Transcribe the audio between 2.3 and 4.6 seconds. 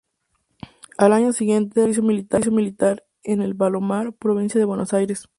Militar en El Palomar, Provincia